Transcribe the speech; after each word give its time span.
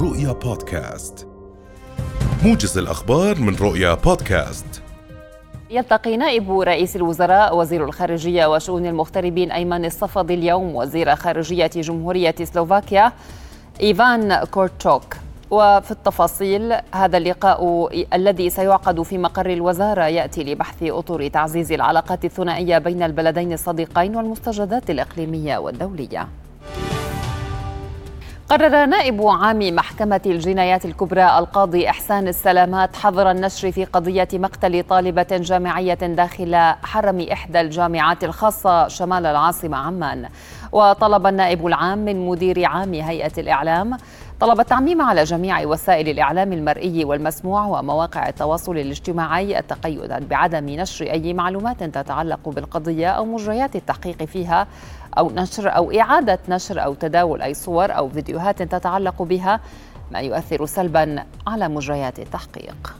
رؤيا 0.00 0.32
بودكاست. 0.32 1.28
موجز 2.44 2.78
الأخبار 2.78 3.38
من 3.40 3.56
رؤيا 3.56 3.94
بودكاست. 3.94 4.82
يلتقي 5.70 6.16
نائب 6.16 6.60
رئيس 6.60 6.96
الوزراء 6.96 7.56
وزير 7.56 7.84
الخارجية 7.84 8.46
وشؤون 8.46 8.86
المغتربين 8.86 9.52
أيمن 9.52 9.84
الصفدي 9.84 10.34
اليوم 10.34 10.74
وزير 10.74 11.16
خارجية 11.16 11.70
جمهورية 11.74 12.34
سلوفاكيا 12.42 13.12
إيفان 13.80 14.44
كورتشوك 14.44 15.16
وفي 15.50 15.90
التفاصيل 15.90 16.74
هذا 16.94 17.16
اللقاء 17.16 17.88
الذي 18.14 18.50
سيعقد 18.50 19.02
في 19.02 19.18
مقر 19.18 19.50
الوزارة 19.50 20.04
يأتي 20.04 20.44
لبحث 20.44 20.82
أطر 20.82 21.28
تعزيز 21.28 21.72
العلاقات 21.72 22.24
الثنائية 22.24 22.78
بين 22.78 23.02
البلدين 23.02 23.52
الصديقين 23.52 24.16
والمستجدات 24.16 24.90
الإقليمية 24.90 25.58
والدولية. 25.58 26.28
قرر 28.48 28.86
نائب 28.86 29.26
عام 29.26 29.58
محكمة 29.74 30.20
الجنايات 30.26 30.84
الكبرى 30.84 31.38
القاضي 31.38 31.90
إحسان 31.90 32.28
السلامات 32.28 32.96
حظر 32.96 33.30
النشر 33.30 33.72
في 33.72 33.84
قضية 33.84 34.28
مقتل 34.32 34.82
طالبة 34.82 35.26
جامعية 35.30 35.94
داخل 35.94 36.74
حرم 36.82 37.26
إحدى 37.32 37.60
الجامعات 37.60 38.24
الخاصة 38.24 38.88
شمال 38.88 39.26
العاصمة 39.26 39.76
عمان. 39.76 40.28
وطلب 40.72 41.26
النائب 41.26 41.66
العام 41.66 41.98
من 41.98 42.26
مدير 42.26 42.64
عام 42.64 42.94
هيئة 42.94 43.32
الإعلام 43.38 43.96
طلب 44.40 44.60
التعميم 44.60 45.02
على 45.02 45.24
جميع 45.24 45.66
وسائل 45.66 46.08
الإعلام 46.08 46.52
المرئي 46.52 47.04
والمسموع 47.04 47.64
ومواقع 47.64 48.28
التواصل 48.28 48.78
الاجتماعي 48.78 49.58
التقيد 49.58 50.28
بعدم 50.28 50.68
نشر 50.68 51.10
أي 51.10 51.34
معلومات 51.34 51.84
تتعلق 51.84 52.48
بالقضية 52.48 53.08
أو 53.08 53.24
مجريات 53.24 53.76
التحقيق 53.76 54.24
فيها 54.24 54.66
أو 55.18 55.30
نشر 55.30 55.76
أو 55.76 55.92
إعادة 55.92 56.38
نشر 56.48 56.84
أو 56.84 56.94
تداول 56.94 57.42
أي 57.42 57.54
صور 57.54 57.96
أو 57.96 58.08
فيديوهات 58.08 58.62
تتعلق 58.62 59.22
بها 59.22 59.60
ما 60.12 60.18
يؤثر 60.18 60.66
سلبا 60.66 61.24
على 61.46 61.68
مجريات 61.68 62.18
التحقيق. 62.18 62.94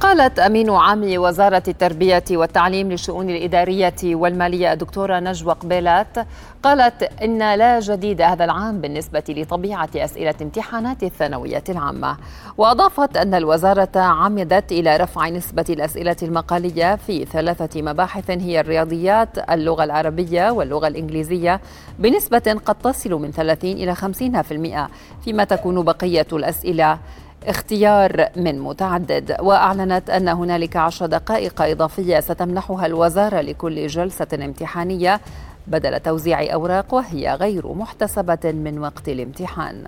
قالت 0.00 0.38
أمين 0.38 0.70
عام 0.70 1.18
وزارة 1.18 1.62
التربية 1.68 2.24
والتعليم 2.30 2.90
للشؤون 2.90 3.30
الإدارية 3.30 3.94
والمالية 4.04 4.72
الدكتورة 4.72 5.20
نجوى 5.20 5.52
قبيلات 5.52 6.16
قالت 6.62 7.02
إن 7.02 7.38
لا 7.38 7.80
جديد 7.80 8.22
هذا 8.22 8.44
العام 8.44 8.80
بالنسبة 8.80 9.22
لطبيعة 9.28 9.88
أسئلة 9.96 10.34
امتحانات 10.42 11.02
الثانوية 11.02 11.64
العامة. 11.68 12.16
وأضافت 12.58 13.16
أن 13.16 13.34
الوزارة 13.34 13.98
عمدت 13.98 14.72
إلى 14.72 14.96
رفع 14.96 15.28
نسبة 15.28 15.64
الأسئلة 15.70 16.16
المقالية 16.22 16.96
في 16.96 17.24
ثلاثة 17.24 17.82
مباحث 17.82 18.30
هي 18.30 18.60
الرياضيات 18.60 19.50
اللغة 19.50 19.84
العربية 19.84 20.50
واللغة 20.50 20.88
الإنجليزية 20.88 21.60
بنسبة 21.98 22.60
قد 22.66 22.74
تصل 22.74 23.10
من 23.10 23.30
30 23.30 23.70
إلى 23.70 23.94
50% 23.94 24.90
فيما 25.24 25.44
تكون 25.44 25.82
بقية 25.82 26.26
الأسئلة. 26.32 26.98
اختيار 27.46 28.28
من 28.36 28.60
متعدد 28.60 29.36
وأعلنت 29.40 30.10
أن 30.10 30.28
هنالك 30.28 30.76
عشر 30.76 31.06
دقائق 31.06 31.62
إضافية 31.62 32.20
ستمنحها 32.20 32.86
الوزارة 32.86 33.40
لكل 33.40 33.86
جلسة 33.86 34.26
امتحانية 34.34 35.20
بدل 35.66 36.00
توزيع 36.00 36.54
أوراق 36.54 36.94
وهي 36.94 37.34
غير 37.34 37.72
محتسبة 37.72 38.38
من 38.44 38.78
وقت 38.78 39.08
الامتحان. 39.08 39.84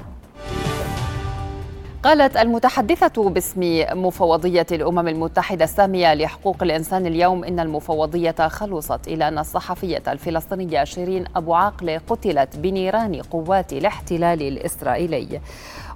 قالت 2.03 2.37
المتحدثة 2.37 3.31
باسم 3.31 3.85
مفوضية 3.93 4.67
الأمم 4.73 5.09
المتحدة 5.09 5.65
السامية 5.65 6.15
لحقوق 6.15 6.57
الإنسان 6.63 7.07
اليوم 7.07 7.45
إن 7.45 7.61
المفوضية 7.61 8.49
خلصت 8.49 9.09
إلى 9.09 9.29
أن 9.29 9.39
الصحفية 9.39 10.03
الفلسطينية 10.09 10.85
شيرين 10.85 11.25
أبو 11.37 11.55
عاقلة 11.55 12.01
قتلت 12.09 12.57
بنيران 12.57 13.23
قوات 13.23 13.73
الاحتلال 13.73 14.43
الإسرائيلي. 14.43 15.41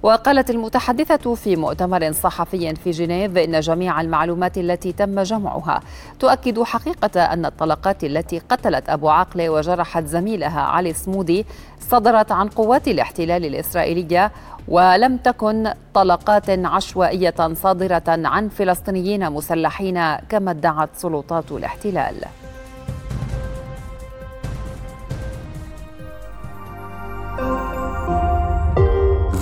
وقالت 0.03 0.49
المتحدثة 0.49 1.35
في 1.35 1.55
مؤتمر 1.55 2.11
صحفي 2.11 2.75
في 2.75 2.91
جنيف 2.91 3.37
إن 3.37 3.59
جميع 3.59 4.01
المعلومات 4.01 4.57
التي 4.57 4.91
تم 4.91 5.19
جمعها 5.21 5.79
تؤكد 6.19 6.63
حقيقة 6.63 7.21
أن 7.21 7.45
الطلقات 7.45 8.03
التي 8.03 8.39
قتلت 8.39 8.89
أبو 8.89 9.09
عاقلة 9.09 9.49
وجرحت 9.49 10.05
زميلها 10.05 10.61
علي 10.61 10.93
سمودي 10.93 11.45
صدرت 11.79 12.31
عن 12.31 12.47
قوات 12.47 12.87
الاحتلال 12.87 13.45
الإسرائيلية 13.45 14.31
ولم 14.67 15.17
تكن 15.17 15.73
طلقات 15.97 16.49
عشوائية 16.49 17.53
صادرة 17.53 18.03
عن 18.07 18.49
فلسطينيين 18.49 19.29
مسلحين 19.31 20.15
كما 20.15 20.51
ادعت 20.51 20.89
سلطات 20.95 21.51
الاحتلال. 21.51 22.15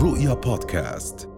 رؤيا 0.02 0.34
بودكاست. 0.34 1.35